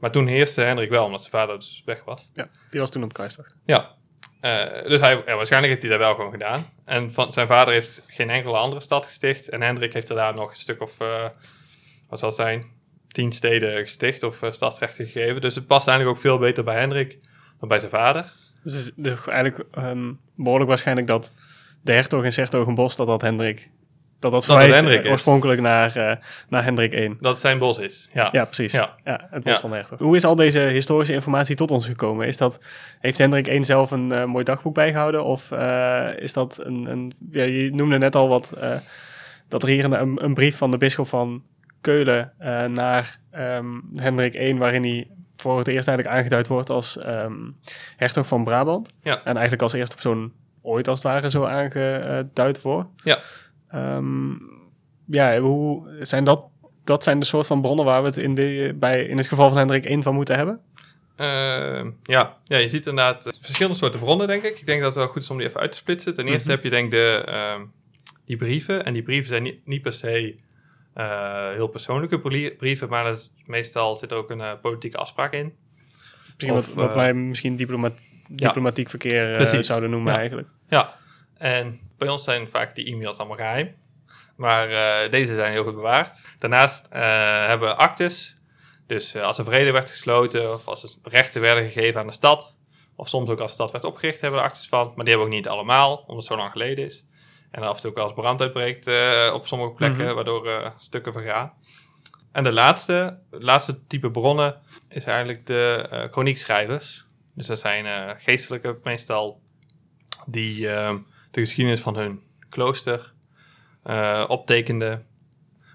Maar 0.00 0.10
toen 0.10 0.26
heerste 0.26 0.60
Hendrik 0.60 0.90
wel, 0.90 1.04
omdat 1.04 1.20
zijn 1.20 1.32
vader 1.32 1.58
dus 1.58 1.82
weg 1.84 2.04
was. 2.04 2.30
Ja, 2.34 2.48
die 2.68 2.80
was 2.80 2.90
toen 2.90 3.02
op 3.02 3.12
kruistocht. 3.12 3.56
Ja. 3.64 3.94
Eh, 4.40 4.88
dus 4.88 5.00
hij, 5.00 5.22
ja, 5.26 5.36
waarschijnlijk 5.36 5.72
heeft 5.72 5.82
hij 5.82 5.90
dat 5.90 6.00
wel 6.00 6.14
gewoon 6.14 6.30
gedaan. 6.30 6.70
En 6.84 7.12
van, 7.12 7.32
zijn 7.32 7.46
vader 7.46 7.74
heeft 7.74 8.02
geen 8.06 8.30
enkele 8.30 8.56
andere 8.56 8.80
stad 8.80 9.06
gesticht. 9.06 9.48
En 9.48 9.62
Hendrik 9.62 9.92
heeft 9.92 10.08
er 10.08 10.16
daar 10.16 10.34
nog 10.34 10.50
een 10.50 10.56
stuk 10.56 10.80
of, 10.80 11.00
eh, 11.00 11.24
wat 12.08 12.18
zal 12.18 12.28
het 12.28 12.36
zijn, 12.36 12.64
tien 13.08 13.32
steden 13.32 13.80
gesticht 13.80 14.22
of 14.22 14.42
uh, 14.42 14.50
stadsrechten 14.50 15.06
gegeven. 15.06 15.40
Dus 15.40 15.54
het 15.54 15.66
past 15.66 15.88
eigenlijk 15.88 16.16
ook 16.16 16.22
veel 16.22 16.38
beter 16.38 16.64
bij 16.64 16.78
Hendrik 16.78 17.18
dan 17.58 17.68
bij 17.68 17.78
zijn 17.78 17.90
vader. 17.90 18.32
Dus 18.62 18.74
het 18.96 19.06
is 19.06 19.26
eigenlijk 19.26 19.68
ehm, 19.72 20.12
behoorlijk 20.36 20.68
waarschijnlijk 20.68 21.06
dat 21.06 21.32
de 21.82 21.92
hertog 21.92 22.24
in 22.24 22.32
Sertogenbos, 22.32 22.96
dat 22.96 23.06
dat 23.06 23.20
Hendrik, 23.20 23.70
dat 24.20 24.32
dat 24.32 24.44
verwijst 24.44 25.06
oorspronkelijk 25.06 25.60
naar, 25.60 25.96
eh, 25.96 26.16
naar 26.48 26.64
Hendrik 26.64 26.92
1. 26.92 27.16
Dat 27.20 27.32
het 27.32 27.40
zijn 27.40 27.58
bos 27.58 27.78
is. 27.78 28.10
Ja. 28.12 28.28
Ja, 28.32 28.44
precies. 28.44 28.72
Ja. 28.72 28.96
Ja. 29.04 29.28
het 29.30 29.42
bos 29.42 29.52
Ja. 29.52 29.60
van 29.60 29.70
de 29.70 29.76
hertog. 29.76 29.98
Hoe 29.98 30.16
is 30.16 30.24
al 30.24 30.34
deze 30.34 30.60
historische 30.60 31.14
informatie 31.14 31.56
tot 31.56 31.70
ons 31.70 31.86
gekomen? 31.86 32.26
Is 32.26 32.36
dat, 32.36 32.60
heeft 33.00 33.18
Hendrik 33.18 33.46
1 33.46 33.64
zelf 33.64 33.90
een 33.90 34.12
eh, 34.12 34.24
mooi 34.24 34.44
dagboek 34.44 34.74
bijgehouden? 34.74 35.24
Of 35.24 35.50
eh, 35.50 36.08
is 36.16 36.32
dat 36.32 36.60
een, 36.64 36.86
een 36.86 37.12
ja, 37.30 37.42
je 37.42 37.70
noemde 37.74 37.98
net 37.98 38.16
al 38.16 38.28
wat, 38.28 38.54
dat 39.48 39.62
er 39.62 39.68
hier 39.68 39.84
een, 39.84 40.24
een, 40.24 40.34
brief 40.34 40.56
van 40.56 40.70
de 40.70 40.76
bisschop 40.76 41.08
van 41.08 41.42
Keulen 41.80 42.32
naar 42.72 43.18
ehm, 43.30 43.66
Hendrik 43.96 44.34
1, 44.34 44.58
waarin 44.58 44.82
hij 44.82 45.08
voor 45.36 45.58
het 45.58 45.68
eerst 45.68 45.88
eigenlijk 45.88 46.18
aangeduid 46.18 46.46
wordt 46.46 46.70
als 46.70 46.98
ehm, 46.98 47.34
hertog 47.96 48.26
van 48.26 48.44
Brabant. 48.44 48.92
Ja. 49.02 49.14
En 49.24 49.32
eigenlijk 49.32 49.62
als 49.62 49.72
eerste 49.72 49.94
persoon 49.94 50.32
ooit 50.62 50.88
als 50.88 51.02
het 51.02 51.12
ware 51.12 51.30
zo 51.30 51.44
aangeduid 51.44 52.62
wordt. 52.62 52.88
Ja. 53.04 53.18
Ehm, 53.70 54.30
ja, 55.06 55.38
hoe 55.40 55.88
zijn 56.00 56.24
dat, 56.24 56.44
dat 56.84 57.02
zijn 57.02 57.18
de 57.18 57.26
soort 57.26 57.46
van 57.46 57.60
bronnen 57.60 57.84
waar 57.84 58.00
we 58.02 58.06
het 58.08 58.16
in, 58.16 58.34
de, 58.34 58.76
bij, 58.78 59.04
in 59.04 59.16
het 59.16 59.26
geval 59.26 59.48
van 59.48 59.58
Hendrik 59.58 59.84
1 59.84 60.02
van 60.02 60.14
moeten 60.14 60.36
hebben? 60.36 60.60
Eh, 61.16 61.26
ja. 62.02 62.36
ja, 62.44 62.56
je 62.58 62.68
ziet 62.68 62.86
inderdaad 62.86 63.26
eh, 63.26 63.32
verschillende 63.40 63.78
soorten 63.78 64.00
bronnen, 64.00 64.26
denk 64.26 64.42
ik. 64.42 64.58
Ik 64.58 64.66
denk 64.66 64.78
dat 64.82 64.88
het 64.94 65.04
wel 65.04 65.12
goed 65.12 65.22
is 65.22 65.30
om 65.30 65.38
die 65.38 65.46
even 65.46 65.60
uit 65.60 65.70
te 65.72 65.76
splitsen. 65.78 66.14
Ten 66.14 66.26
eerste 66.26 66.42
Mhm. 66.48 66.50
heb 66.50 66.64
je 66.64 66.70
denk 66.70 66.84
ik 66.84 66.90
de, 66.90 67.22
ehm, 67.26 67.60
die 68.24 68.36
brieven. 68.36 68.84
En 68.84 68.92
die 68.92 69.02
brieven 69.02 69.28
zijn 69.28 69.42
niet, 69.42 69.66
niet 69.66 69.82
per 69.82 69.92
se 69.92 70.34
eh, 70.94 71.50
heel 71.50 71.66
persoonlijke 71.68 72.20
brie- 72.20 72.50
brieven, 72.56 72.88
maar 72.88 73.04
dat 73.04 73.16
is- 73.18 73.30
meestal 73.46 73.96
zit 73.96 74.10
er 74.10 74.16
ook 74.16 74.30
een 74.30 74.40
eh, 74.40 74.50
politieke 74.62 74.96
afspraak 74.96 75.32
in. 75.32 75.52
Misschien 76.26 76.52
Of, 76.52 76.66
wat, 76.66 76.74
wat 76.74 76.94
wij 76.94 77.14
misschien 77.14 77.56
diploma 77.56 77.90
diplomatiek 78.28 78.88
verkeer 78.90 79.46
zouden 79.64 79.90
noemen 79.90 80.12
Ja. 80.12 80.18
eigenlijk. 80.18 80.48
Ja, 80.68 80.94
en 81.40 81.80
bij 81.98 82.08
ons 82.08 82.24
zijn 82.24 82.48
vaak 82.48 82.74
die 82.74 82.92
e-mails 82.92 83.18
allemaal 83.18 83.36
geheim. 83.36 83.74
Maar 84.36 84.70
eh, 84.70 85.10
deze 85.10 85.34
zijn 85.34 85.52
heel 85.52 85.64
goed 85.64 85.74
bewaard. 85.74 86.24
Daarnaast 86.38 86.86
eh, 86.86 87.00
hebben 87.46 87.68
we 87.68 87.74
actes. 87.74 88.36
Dus 88.86 89.14
eh, 89.14 89.22
als 89.22 89.38
er 89.38 89.44
vrede 89.44 89.70
werd 89.70 89.90
gesloten 89.90 90.52
of 90.52 90.66
als 90.66 90.82
er 90.82 90.90
rechten 91.02 91.40
werden 91.40 91.64
gegeven 91.64 92.00
aan 92.00 92.06
de 92.06 92.12
stad. 92.12 92.58
Of 92.96 93.08
soms 93.08 93.30
ook 93.30 93.38
als 93.38 93.50
de 93.50 93.54
stad 93.54 93.70
werd 93.72 93.84
opgericht 93.84 94.20
hebben 94.20 94.38
we 94.40 94.44
er 94.44 94.50
actes 94.50 94.68
van. 94.68 94.86
Maar 94.86 95.04
die 95.04 95.14
hebben 95.14 95.16
we 95.30 95.34
ook 95.36 95.42
niet 95.42 95.48
allemaal, 95.48 95.96
omdat 95.96 96.16
het 96.16 96.24
zo 96.24 96.36
lang 96.36 96.52
geleden 96.52 96.84
is. 96.84 97.04
En 97.50 97.62
af 97.62 97.76
en 97.76 97.82
toe 97.82 97.90
ook 97.90 97.98
als 97.98 98.12
brand 98.12 98.40
uitbreekt 98.40 98.86
op 99.32 99.46
sommige 99.46 99.72
plekken, 99.72 100.04
Mhm. 100.04 100.14
waardoor 100.14 100.48
eh, 100.48 100.70
stukken 100.78 101.12
vergaan. 101.12 101.52
En 102.32 102.44
de 102.44 102.52
laatste, 102.52 103.18
het 103.30 103.42
laatste 103.42 103.86
type 103.86 104.10
bronnen 104.10 104.60
is 104.88 105.04
eigenlijk 105.04 105.46
de 105.46 106.08
chroniekschrijvers. 106.10 107.04
Dus 107.34 107.46
dat 107.46 107.60
zijn 107.60 108.16
geestelijke 108.20 108.78
meestal 108.82 109.40
die 110.26 110.68
ehm, 110.68 110.98
de 111.30 111.40
geschiedenis 111.40 111.80
van 111.80 111.96
hun 111.96 112.20
klooster 112.48 113.12
eh 113.82 114.24
optekenden 114.28 115.06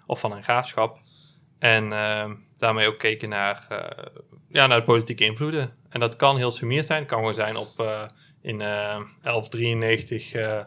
of 0.05 0.19
van 0.19 0.31
een 0.31 0.43
graafschap. 0.43 1.00
En 1.59 1.93
ehm, 1.93 2.33
daarmee 2.57 2.88
ook 2.88 3.00
keken 3.00 3.29
naar, 3.29 3.65
eh, 3.69 4.05
ja, 4.50 4.67
naar 4.67 4.79
de 4.79 4.83
politieke 4.85 5.25
invloeden. 5.25 5.74
En 5.89 6.00
dat 6.00 6.15
kan 6.15 6.38
heel 6.38 6.51
sumier 6.51 6.83
zijn. 6.83 7.00
Het 7.00 7.07
kan 7.07 7.17
gewoon 7.17 7.33
zijn 7.33 7.55
op 7.55 7.79
eh, 7.79 8.03
in 8.41 8.62
eh, 8.62 9.00
1193 9.21 10.33
eh, 10.33 10.59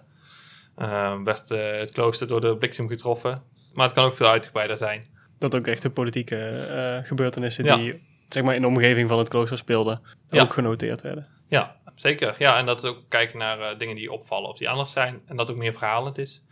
eh, 0.77 1.23
werd 1.25 1.49
het 1.49 1.91
klooster 1.93 2.27
door 2.27 2.41
de 2.41 2.57
bliksem 2.57 2.89
getroffen. 2.89 3.43
Maar 3.73 3.85
het 3.87 3.95
kan 3.95 4.05
ook 4.05 4.15
veel 4.15 4.27
uitgebreider 4.29 4.77
zijn. 4.77 5.05
Dat 5.39 5.55
ook 5.57 5.67
echt 5.67 5.83
de 5.83 5.91
politieke 5.91 7.03
gebeurtenissen 7.05 7.65
Ja. 7.65 7.77
die 7.77 8.07
zeg 8.29 8.43
maar, 8.43 8.55
in 8.55 8.63
de 8.63 8.69
omgeving 8.69 9.09
van 9.09 9.19
het 9.19 9.29
klooster 9.29 9.59
speelden, 9.59 10.01
Ja. 10.31 10.43
ook 10.43 10.53
genoteerd 10.53 11.03
werden. 11.03 11.27
Ja, 11.49 11.77
zeker. 12.01 12.35
Ja, 12.39 12.59
en 12.59 12.67
dat 12.67 12.83
is 12.83 12.91
ook 12.91 12.99
kijken 13.09 13.39
naar 13.39 13.61
eh, 13.61 13.79
dingen 13.79 13.97
die 13.97 14.13
opvallen 14.13 14.49
of 14.51 14.59
die 14.59 14.69
anders 14.69 14.91
zijn. 14.91 15.23
En 15.27 15.37
dat 15.37 15.51
ook 15.51 15.57
meer 15.57 15.73
verhalend 15.73 16.19
is. 16.19 16.43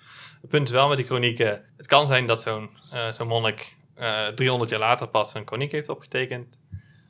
Het 0.41 0.51
punt 0.51 0.69
is 0.69 0.75
wel 0.75 0.89
met 0.89 0.97
die 0.97 1.07
chronieken. 1.07 1.65
Het 1.77 1.87
kan 1.87 2.07
zijn 2.07 2.27
dat 2.27 2.43
zo'n 2.43 2.71
eh, 2.93 3.13
zo'n 3.13 3.27
monnik 3.27 3.77
eh 3.95 4.27
300 4.27 4.71
jaar 4.71 4.81
later 4.81 5.09
pas 5.09 5.35
een 5.35 5.47
chroniek 5.47 5.73
heeft 5.73 5.89
opgetekend. 5.89 6.59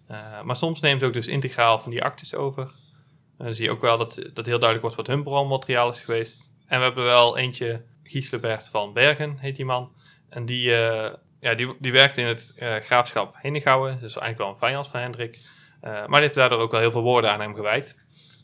Eh, 0.07 0.43
maar 0.43 0.57
soms 0.57 0.81
neemt 0.81 1.01
het 1.01 1.09
ook 1.09 1.17
dus 1.17 1.29
integraal 1.29 1.79
van 1.79 1.91
die 1.91 2.05
actes 2.05 2.35
over. 2.35 2.63
Eh, 2.63 3.45
dan 3.45 3.55
zie 3.55 3.65
je 3.65 3.71
ook 3.71 3.81
wel 3.81 3.99
dat, 3.99 4.15
dat 4.15 4.47
heel 4.47 4.59
duidelijk 4.59 4.81
wordt 4.81 4.97
wat 4.97 5.07
hun 5.07 5.23
bronmateriaal 5.23 5.91
is 5.91 6.01
geweest. 6.01 6.51
En 6.67 6.79
we 6.79 6.85
hebben 6.85 7.05
wel 7.05 7.37
eentje, 7.37 7.83
Gieslebert 8.03 8.69
van 8.69 8.93
Bergen 8.93 9.39
heet 9.39 9.57
die 9.57 9.65
man. 9.65 9.93
En 10.29 10.47
die, 10.47 10.75
eh, 10.75 11.15
ja, 11.41 11.55
die, 11.55 11.77
die 11.79 11.93
werkte 11.93 12.21
in 12.21 12.27
het 12.27 12.53
eh, 12.57 12.77
graafschap 12.77 13.35
Henegouwen. 13.39 13.93
Dus 13.93 14.17
eigenlijk 14.17 14.39
wel 14.39 14.49
een 14.49 14.69
vijand 14.69 14.89
van 14.89 15.01
Hendrik. 15.01 15.41
Eh, 15.81 15.91
maar 15.93 16.09
die 16.09 16.21
heeft 16.21 16.35
daardoor 16.35 16.59
ook 16.59 16.71
wel 16.71 16.81
heel 16.81 16.91
veel 16.91 17.03
woorden 17.03 17.31
aan 17.31 17.41
hem 17.41 17.55
gewijd. 17.55 17.97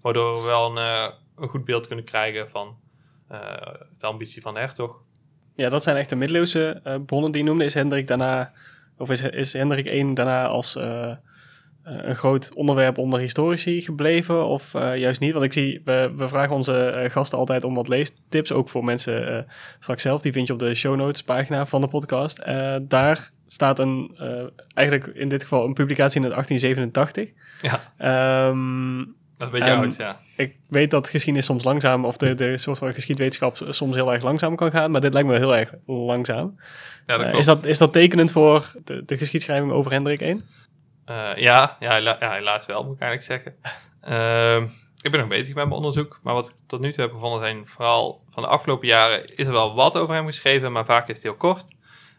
Waardoor 0.03 0.41
we 0.41 0.47
wel 0.47 0.71
een, 0.71 0.77
eh, 0.77 1.09
een 1.37 1.49
goed 1.49 1.65
beeld 1.65 1.87
kunnen 1.87 2.05
krijgen 2.05 2.51
van 2.51 2.77
eh, 3.29 3.41
de 3.99 4.07
ambitie 4.07 4.43
van 4.43 4.55
de 4.55 4.61
hertog. 4.61 5.01
Ja, 5.55 5.69
dat 5.69 5.83
zijn 5.83 5.97
echt 5.97 6.09
de 6.09 6.17
middeleeuwse 6.17 6.81
eh, 6.85 6.95
bronnen 7.07 7.33
die 7.33 7.43
je 7.43 7.49
noemde. 7.49 7.65
Is 7.65 7.75
Hendrik 7.75 8.07
daarna, 8.07 8.53
of 8.99 9.11
is, 9.11 9.23
is 9.23 9.53
Hendrik 9.53 9.93
I 9.93 10.15
daarna 10.15 10.47
als 10.47 10.79
een 11.83 12.17
groot 12.17 12.55
onderwerp 12.55 12.99
onder 12.99 13.21
historici 13.21 13.83
gebleven? 13.83 14.47
Of 14.47 14.73
juist 14.73 15.21
niet? 15.21 15.33
Want 15.33 15.45
ik 15.45 15.53
zie, 15.53 15.81
we, 15.85 16.13
we 16.17 16.29
vragen 16.29 16.55
onze 16.55 17.07
gasten 17.11 17.39
altijd 17.39 17.65
om 17.65 17.75
wat 17.75 17.89
leestips. 17.89 18.53
Ook 18.53 18.69
voor 18.69 18.85
mensen 18.85 19.47
straks 19.79 20.03
zelf. 20.03 20.23
Die 20.23 20.33
vind 20.33 20.47
je 20.47 20.53
op 20.53 20.59
de 20.59 20.75
show 20.75 20.97
notes 20.97 21.23
pagina 21.23 21.67
van 21.67 21.81
de 21.81 21.89
podcast. 21.89 22.45
Daar 22.83 23.31
staat 23.47 23.79
een, 23.79 24.17
eigenlijk 24.75 25.07
in 25.17 25.29
dit 25.29 25.43
geval 25.43 25.65
een 25.65 25.75
publicatie 25.75 26.21
in 26.21 26.29
1887. 26.29 27.29
Ja, 27.63 27.93
Ehm, 27.97 29.05
dat 29.51 29.61
Ehm, 29.61 29.91
ja. 29.97 30.19
ik 30.37 30.57
weet 30.69 30.91
dat 30.91 31.09
geschiedenis 31.09 31.47
soms 31.47 31.65
langzaam, 31.65 32.05
of 32.05 32.17
de, 32.17 32.35
de 32.35 32.59
soort 32.59 32.79
van 32.79 32.95
geschiedwetenschap 32.95 33.67
soms 33.69 33.95
heel 33.95 34.13
erg 34.13 34.23
langzaam 34.23 34.57
kan 34.57 34.71
gaan, 34.71 34.91
maar 34.91 35.01
dit 35.01 35.13
lijkt 35.13 35.29
me 35.29 35.37
heel 35.37 35.57
erg 35.57 35.75
langzaam. 35.87 36.61
ja 37.07 37.17
dat 37.17 37.27
Eh, 37.27 37.39
is, 37.39 37.45
dat, 37.45 37.65
is 37.65 37.79
dat 37.79 37.93
tekenend 37.93 38.33
voor 38.33 38.73
de, 38.85 39.05
de 39.05 39.17
geschiedschrijving 39.17 39.73
over 39.73 39.93
Hendrik 39.93 40.21
I? 40.21 40.41
Eh, 41.05 41.31
ja, 41.35 41.77
ja, 41.81 41.97
ja, 41.97 42.17
helaas 42.33 42.67
wel, 42.67 42.85
moet 42.85 42.95
ik 42.95 43.01
eigenlijk 43.01 43.43
zeggen. 43.43 43.55
Ehm, 44.01 44.67
ik 45.03 45.11
ben 45.11 45.21
nog 45.21 45.29
bezig 45.29 45.55
met 45.55 45.65
mijn 45.65 45.77
onderzoek, 45.77 46.21
maar 46.23 46.35
wat 46.35 46.49
ik 46.49 46.55
tot 46.67 46.81
nu 46.81 46.93
toe 46.93 47.05
heb 47.05 47.13
gevonden 47.13 47.41
zijn 47.41 47.63
vooral 47.67 48.25
van 48.31 48.43
de 48.43 48.49
afgelopen 48.49 48.89
jaren 48.89 49.37
is 49.37 49.47
er 49.47 49.53
wel 49.53 49.75
wat 49.75 49.97
over 49.97 50.15
hem 50.15 50.27
geschreven, 50.27 50.73
maar 50.73 50.85
vaak 50.85 51.09
is 51.09 51.15
het 51.15 51.23
heel 51.23 51.35
kort 51.35 51.75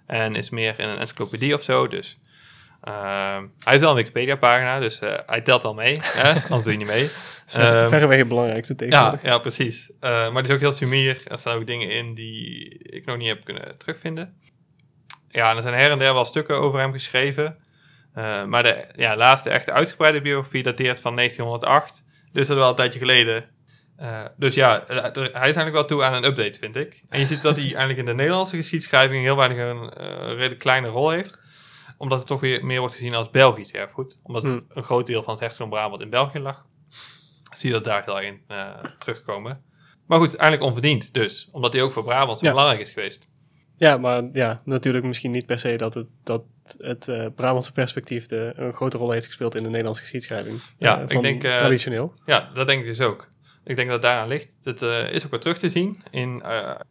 en 0.05 0.35
is 0.35 0.49
meer 0.49 0.79
in 0.79 0.87
een 0.87 0.97
encyclopedie 0.97 1.53
of 1.53 1.63
zo. 1.63 1.87
Dus 1.87 2.17
hij 2.89 3.49
heeft 3.63 3.79
wel 3.79 3.89
een 3.89 3.95
Wikipedia-pagina, 3.95 4.79
dus 4.79 4.99
eh, 4.99 5.13
hij 5.25 5.41
telt 5.41 5.63
al 5.63 5.73
mee, 5.73 5.97
hè? 6.01 6.31
anders 6.43 6.63
doe 6.63 6.71
je 6.71 6.77
niet 6.77 6.87
mee. 6.87 7.09
Ehm, 7.53 7.89
verreweg 7.89 8.17
het 8.17 8.27
belangrijkste 8.27 8.73
Ja, 8.73 8.77
tegenwoordig. 8.77 9.21
ja, 9.21 9.37
precies. 9.37 9.91
Eh, 9.99 10.09
maar 10.31 10.41
die 10.43 10.51
is 10.51 10.55
ook 10.55 10.59
heel 10.61 10.71
sumier. 10.71 11.21
Er 11.27 11.37
staan 11.39 11.55
ook 11.57 11.67
dingen 11.67 11.89
in 11.89 12.13
die 12.13 12.77
ik 12.83 13.05
nog 13.05 13.17
niet 13.17 13.27
heb 13.27 13.43
kunnen 13.43 13.77
terugvinden. 13.77 14.37
Ja, 15.29 15.49
en 15.51 15.55
er 15.57 15.61
zijn 15.63 15.73
her 15.75 15.91
en 15.91 15.99
der 15.99 16.13
wel 16.13 16.25
stukken 16.25 16.55
over 16.55 16.79
hem 16.79 16.91
geschreven. 16.91 17.57
Maar 18.47 18.63
de 18.63 18.85
ja, 18.95 19.15
laatste 19.15 19.49
echte 19.49 19.71
uitgebreide 19.71 20.21
biografie 20.21 20.63
dateert 20.63 20.99
van 20.99 21.15
1908. 21.15 22.03
Dus 22.31 22.47
dat 22.47 22.57
is 22.57 22.61
wel 22.63 22.69
een 22.69 22.75
tijdje 22.75 22.99
geleden. 22.99 23.45
Eh, 23.97 24.21
dus 24.37 24.53
ja, 24.53 24.83
eh, 24.87 24.95
er- 24.97 25.13
hij 25.15 25.25
is 25.25 25.33
eigenlijk 25.33 25.73
wel 25.73 25.85
toe 25.85 26.03
aan 26.03 26.13
een 26.13 26.25
update, 26.25 26.59
vind 26.59 26.75
ik. 26.75 27.01
En 27.09 27.19
je 27.19 27.25
ziet 27.25 27.41
dat 27.41 27.55
hij 27.57 27.65
eigenlijk 27.75 27.99
in 27.99 28.05
de 28.05 28.13
Nederlandse 28.13 28.55
geschiedschrijving 28.55 29.23
heel 29.23 29.35
weinig 29.35 29.57
een 29.57 29.89
redelijk 30.27 30.59
kleine 30.59 30.87
rol 30.87 31.09
heeft. 31.09 31.41
Omdat 32.03 32.17
het 32.17 32.27
toch 32.27 32.39
weer 32.39 32.65
meer 32.65 32.79
wordt 32.79 32.93
gezien 32.95 33.13
als 33.13 33.29
Belgisch 33.29 33.71
erfgoed. 33.71 34.19
Omdat 34.23 34.43
Hmm. 34.43 34.65
een 34.69 34.83
groot 34.83 35.07
deel 35.07 35.23
van 35.23 35.31
het 35.33 35.39
hertogdom 35.41 35.69
Brabant 35.69 36.01
in 36.01 36.09
België 36.09 36.39
lag. 36.39 36.65
Zie 37.53 37.67
je 37.69 37.75
dat 37.75 37.83
daar 37.83 38.03
heel 38.05 38.19
in 38.19 38.41
eh, 38.47 38.69
terugkomen. 38.97 39.61
Maar 40.07 40.19
goed, 40.19 40.35
eigenlijk 40.35 40.63
onverdiend 40.63 41.13
dus. 41.13 41.49
Omdat 41.51 41.73
hij 41.73 41.81
ook 41.81 41.91
voor 41.91 42.03
Brabant 42.03 42.39
zo 42.39 42.45
Ja. 42.45 42.51
belangrijk 42.51 42.81
is 42.81 42.89
geweest. 42.89 43.27
Ja, 43.77 43.97
maar 43.97 44.29
ja, 44.33 44.61
natuurlijk 44.65 45.05
misschien 45.05 45.31
niet 45.31 45.45
per 45.45 45.59
se 45.59 45.75
dat 45.75 45.93
het, 45.93 46.07
dat 46.23 46.43
het 46.77 47.07
eh, 47.07 47.25
Brabantse 47.35 47.71
perspectief 47.71 48.25
de, 48.25 48.53
een 48.55 48.73
grote 48.73 48.97
rol 48.97 49.11
heeft 49.11 49.25
gespeeld 49.25 49.55
in 49.55 49.63
de 49.63 49.69
Nederlandse 49.69 50.01
geschiedschrijving. 50.01 50.59
Ja, 50.77 50.97
Eh, 51.01 51.03
ik 51.17 51.21
denk, 51.21 51.41
traditioneel. 51.41 52.13
Ja, 52.25 52.49
dat 52.53 52.67
denk 52.67 52.79
ik 52.81 52.87
dus 52.87 53.01
ook. 53.01 53.27
Ik 53.63 53.75
denk 53.75 53.89
dat 53.89 54.01
daaraan 54.01 54.27
ligt. 54.27 54.57
Het 54.63 54.81
is 55.11 55.25
ook 55.25 55.31
wel 55.31 55.39
terug 55.39 55.57
te 55.57 55.69
zien. 55.69 56.03
In, 56.11 56.37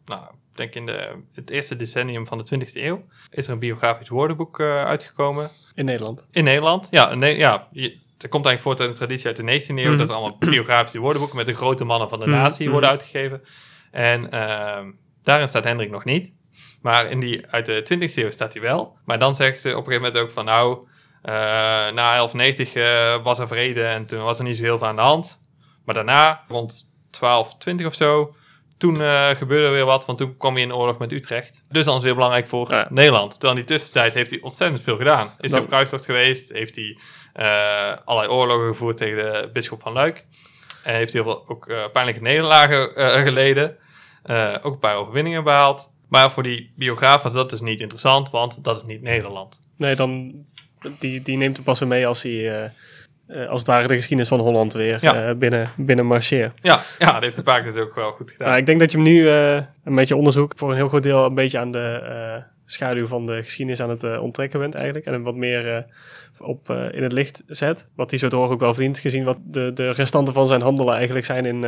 nou, 0.05 0.21
denk 0.57 0.75
in 0.75 0.85
de, 0.85 1.09
het 1.33 1.49
eerste 1.49 1.75
decennium 1.75 2.27
van 2.27 2.37
de 2.37 2.65
20e 2.67 2.71
eeuw 2.73 3.03
is 3.31 3.45
er 3.45 3.51
een 3.51 3.59
biografisch 3.59 4.09
woordenboek 4.09 4.59
eh, 4.59 4.83
uitgekomen. 4.85 5.51
In 5.75 5.85
Nederland. 5.85 6.25
In 6.31 6.43
Nederland. 6.43 6.87
Ja, 6.91 7.13
Ne- 7.15 7.27
ja 7.37 7.67
je- 7.71 8.01
komt 8.29 8.45
eigenlijk 8.45 8.61
voort 8.61 8.79
uit 8.79 8.89
een 8.89 8.95
traditie 8.95 9.27
uit 9.27 9.35
de 9.35 9.43
19e 9.43 9.77
eeuw. 9.79 9.89
Mhm. 9.89 9.97
Dat 9.97 10.09
er 10.09 10.15
allemaal 10.15 10.37
biografische 10.55 10.99
woordenboeken 10.99 11.37
met 11.37 11.45
de 11.45 11.53
grote 11.53 11.83
mannen 11.85 12.09
van 12.09 12.19
de 12.19 12.27
Mhm, 12.27 12.35
natie 12.35 12.61
mhm. 12.63 12.71
worden 12.71 12.89
uitgegeven. 12.89 13.41
En 13.91 14.29
ehm, 14.31 14.91
daarin 15.23 15.47
staat 15.47 15.63
Hendrik 15.63 15.89
nog 15.89 16.03
niet. 16.03 16.31
Maar 16.81 17.09
in 17.11 17.19
die 17.19 17.47
uit 17.47 17.65
de 17.65 17.81
20e 17.83 18.13
eeuw 18.23 18.31
staat 18.31 18.53
hij 18.53 18.61
wel. 18.61 18.97
Maar 19.05 19.19
dan 19.19 19.35
zeggen 19.35 19.59
ze 19.59 19.69
op 19.69 19.75
een 19.75 19.83
gegeven 19.83 20.01
moment 20.01 20.21
ook 20.23 20.31
van 20.31 20.45
nou, 20.45 20.77
eh, 21.21 21.33
na 21.93 21.93
1190 22.15 22.73
eh, 22.73 23.23
was 23.23 23.39
er 23.39 23.47
vrede 23.47 23.83
en 23.83 24.05
toen 24.05 24.23
was 24.23 24.37
er 24.37 24.43
niet 24.45 24.57
zo 24.57 24.63
heel 24.63 24.77
veel 24.77 24.87
aan 24.87 24.95
de 24.95 25.01
hand. 25.01 25.39
Maar 25.85 25.95
daarna, 25.95 26.43
rond 26.47 26.91
1220 27.19 27.85
of 27.85 27.93
zo, 27.93 28.33
toen 28.83 29.01
eh, 29.01 29.29
gebeurde 29.29 29.65
er 29.65 29.71
weer 29.71 29.85
wat, 29.85 30.05
want 30.05 30.17
toen 30.17 30.37
kwam 30.37 30.53
hij 30.53 30.63
in 30.63 30.73
oorlog 30.73 30.97
met 30.97 31.11
Utrecht. 31.11 31.63
Dus 31.69 31.85
dan 31.85 31.93
is 31.93 31.93
het 31.93 32.03
weer 32.03 32.13
belangrijk 32.15 32.47
voor 32.47 32.71
Ja. 32.71 32.87
Nederland. 32.89 33.31
Terwijl 33.31 33.53
in 33.53 33.59
die 33.59 33.65
tussentijd 33.65 34.13
heeft 34.13 34.29
hij 34.29 34.41
ontzettend 34.41 34.81
veel 34.81 34.97
gedaan. 34.97 35.31
Is 35.39 35.51
hij 35.51 35.59
op 35.59 35.67
kruistocht 35.67 36.05
geweest, 36.05 36.53
heeft 36.53 36.75
hij 36.75 36.97
eh, 37.33 37.97
allerlei 38.05 38.33
oorlogen 38.33 38.67
gevoerd 38.67 38.97
tegen 38.97 39.17
de 39.17 39.49
bisschop 39.53 39.81
van 39.81 39.93
Luik. 39.93 40.25
En 40.83 40.95
heeft 40.95 41.13
heel 41.13 41.23
veel 41.23 41.43
ook 41.47 41.67
eh, 41.67 41.83
pijnlijke 41.91 42.21
nederlagen 42.21 42.95
eh, 42.95 43.21
geleden. 43.21 43.77
Eh, 44.23 44.55
ook 44.61 44.73
een 44.73 44.79
paar 44.79 44.95
overwinningen 44.95 45.43
behaald. 45.43 45.89
Maar 46.07 46.31
voor 46.31 46.43
die 46.43 46.71
biograaf 46.75 47.21
was 47.23 47.33
dat 47.33 47.49
dus 47.49 47.61
niet 47.61 47.79
interessant, 47.81 48.29
want 48.29 48.63
dat 48.63 48.77
is 48.77 48.83
niet 48.83 49.01
Nederland. 49.01 49.59
Nee, 49.77 49.95
dan, 49.95 50.33
die, 50.99 51.21
die 51.21 51.37
neemt 51.37 51.55
hem 51.55 51.65
pas 51.65 51.79
weer 51.79 51.87
mee 51.89 52.07
als 52.07 52.23
hij, 52.23 52.71
eh, 53.27 53.47
als 53.49 53.59
het 53.59 53.67
ware 53.67 53.87
de 53.87 53.95
geschiedenis 53.95 54.27
van 54.29 54.39
Holland 54.39 54.73
weer 54.73 54.97
Ja. 55.01 55.23
eh, 55.23 55.35
binnen, 55.35 55.71
binnen 55.77 56.05
marcheert. 56.05 56.57
Ja, 56.61 56.79
ja 56.99 57.11
dat 57.13 57.23
heeft 57.23 57.35
de 57.35 57.41
Paak 57.41 57.77
ook 57.77 57.95
wel 57.95 58.11
goed 58.11 58.31
gedaan. 58.31 58.47
Nou, 58.47 58.59
ik 58.59 58.65
denk 58.65 58.79
dat 58.79 58.91
je 58.91 58.97
hem 58.97 59.05
nu 59.05 59.29
eh, 59.29 59.55
een 59.83 59.95
beetje 59.95 60.15
onderzoek 60.15 60.51
voor 60.55 60.69
een 60.69 60.75
heel 60.75 60.87
groot 60.87 61.03
deel 61.03 61.25
een 61.25 61.33
beetje 61.35 61.59
aan 61.59 61.71
de 61.71 62.43
schaduw 62.65 63.07
van 63.07 63.25
de 63.25 63.43
geschiedenis 63.43 63.81
aan 63.81 63.89
het 63.89 64.19
onttrekken 64.19 64.59
bent 64.59 64.75
eigenlijk. 64.75 65.05
En 65.05 65.13
hem 65.13 65.23
wat 65.23 65.35
meer 65.35 65.85
op, 66.39 66.69
in 66.69 67.03
het 67.03 67.11
licht 67.11 67.43
zet. 67.47 67.89
Wat 67.95 68.09
hij 68.09 68.19
zo 68.19 68.27
door 68.27 68.49
ook 68.49 68.59
wel 68.59 68.73
verdient, 68.73 68.99
gezien 68.99 69.23
wat 69.23 69.37
de, 69.43 69.71
de 69.73 69.89
restanten 69.91 70.33
van 70.33 70.47
zijn 70.47 70.61
handelen 70.61 70.95
eigenlijk 70.95 71.25
zijn 71.25 71.45
in, 71.45 71.63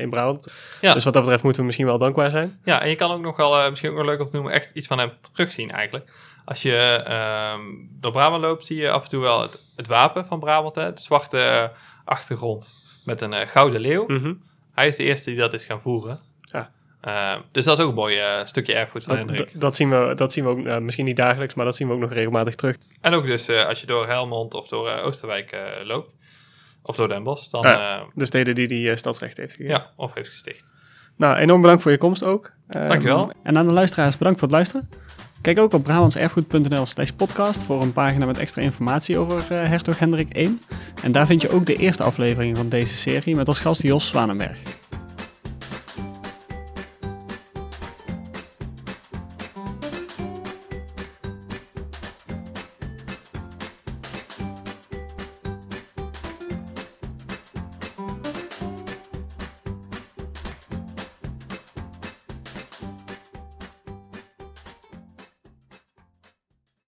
in 0.00 0.10
Brabant. 0.10 0.52
Ja. 0.80 0.92
Dus 0.94 1.04
wat 1.04 1.12
dat 1.12 1.22
betreft 1.22 1.42
moeten 1.42 1.60
we 1.60 1.66
misschien 1.66 1.86
wel 1.88 1.98
dankbaar 1.98 2.30
zijn. 2.30 2.58
Ja, 2.64 2.82
en 2.82 2.88
je 2.88 2.96
kan 2.96 3.10
ook 3.10 3.20
nog 3.20 3.36
wel, 3.36 3.70
misschien 3.70 3.90
ook 3.90 3.96
nog 3.96 4.06
leuk 4.06 4.20
om 4.20 4.26
te 4.26 4.36
noemen, 4.36 4.52
echt 4.54 4.70
iets 4.74 4.86
van 4.86 4.98
hem 4.98 5.10
terugzien 5.32 5.70
eigenlijk. 5.70 6.10
Als 6.48 6.62
je 6.62 7.02
ehm, 7.06 7.60
door 8.00 8.12
Brabant 8.12 8.42
loopt, 8.42 8.66
zie 8.66 8.76
je 8.76 8.90
af 8.90 9.02
en 9.02 9.08
toe 9.08 9.20
wel 9.20 9.42
het, 9.42 9.62
het 9.76 9.86
wapen 9.86 10.26
van 10.26 10.40
Brabant. 10.40 10.74
Hè? 10.74 10.92
De 10.92 11.00
zwarte 11.00 11.38
eh, 11.38 11.68
achtergrond 12.04 12.74
met 13.04 13.20
een 13.20 13.32
eh, 13.32 13.48
gouden 13.48 13.80
leeuw. 13.80 14.04
Mhm. 14.06 14.34
Hij 14.74 14.88
is 14.88 14.96
de 14.96 15.02
eerste 15.02 15.30
die 15.30 15.38
dat 15.38 15.52
is 15.54 15.64
gaan 15.64 15.80
voeren. 15.80 16.20
Ja. 16.40 16.70
Eh, 17.00 17.34
dus 17.52 17.64
dat 17.64 17.78
is 17.78 17.84
ook 17.84 17.90
een 17.90 17.94
mooi 17.96 18.16
eh, 18.18 18.44
stukje 18.44 18.74
erfgoed 18.74 19.04
van 19.04 19.16
Dat, 19.16 19.26
Hendrik. 19.26 19.60
dat, 19.60 19.76
zien 19.76 19.90
we, 19.90 20.12
dat 20.14 20.32
zien 20.32 20.44
we 20.44 20.50
ook, 20.50 20.58
nou, 20.62 20.80
misschien 20.80 21.04
niet 21.04 21.16
dagelijks, 21.16 21.54
maar 21.54 21.64
dat 21.64 21.76
zien 21.76 21.88
we 21.88 21.94
ook 21.94 22.00
nog 22.00 22.12
regelmatig 22.12 22.54
terug. 22.54 22.76
En 23.00 23.14
ook 23.14 23.26
dus 23.26 23.48
eh, 23.48 23.64
als 23.64 23.80
je 23.80 23.86
door 23.86 24.06
Helmond 24.06 24.54
of 24.54 24.68
door 24.68 24.88
eh, 24.88 25.04
Oosterwijk 25.04 25.50
eh, 25.52 25.60
loopt, 25.86 26.16
of 26.82 26.96
door 26.96 27.08
Den 27.08 27.22
Bosch, 27.22 27.48
dan 27.50 27.62
Ja. 27.62 27.98
eh, 27.98 28.04
De 28.14 28.26
steden 28.26 28.54
die 28.54 28.68
die 28.68 28.90
eh, 28.90 28.96
stadsrecht 28.96 29.36
heeft 29.36 29.54
gegeven. 29.54 29.74
ja, 29.78 29.90
of 29.96 30.14
heeft 30.14 30.28
gesticht. 30.28 30.70
Nou, 31.16 31.36
enorm 31.36 31.60
bedankt 31.60 31.82
voor 31.82 31.92
je 31.92 31.98
komst 31.98 32.22
ook. 32.22 32.52
Ehm, 32.68 32.88
Dankjewel. 32.88 33.32
En 33.42 33.58
aan 33.58 33.66
de 33.66 33.72
luisteraars 33.72 34.16
bedankt 34.16 34.38
voor 34.38 34.48
het 34.48 34.56
luisteren. 34.56 34.88
Kijk 35.40 35.58
ook 35.58 35.72
op 35.72 35.84
brabantserfgoed.nl 35.84 36.86
slash 36.86 37.10
podcast 37.10 37.62
voor 37.62 37.82
een 37.82 37.92
pagina 37.92 38.26
met 38.26 38.38
extra 38.38 38.62
informatie 38.62 39.18
over 39.18 39.52
eh, 39.52 39.68
hertog 39.68 39.98
Hendrik 39.98 40.36
I. 40.38 40.58
En 41.02 41.12
daar 41.12 41.26
vind 41.26 41.42
je 41.42 41.50
ook 41.50 41.66
de 41.66 41.76
eerste 41.76 42.02
aflevering 42.02 42.56
van 42.56 42.68
deze 42.68 42.96
serie 42.96 43.36
met 43.36 43.48
als 43.48 43.60
gast 43.60 43.82
Jos 43.82 44.08
Zwanenberg. 44.08 44.77